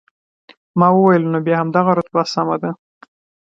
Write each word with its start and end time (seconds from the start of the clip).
ما 0.79 0.87
وویل، 0.93 1.23
نو 1.31 1.37
بیا 1.45 1.55
همدغه 1.61 1.91
رتبه 1.97 2.21
سمه 2.33 2.55
ده. 2.61 2.69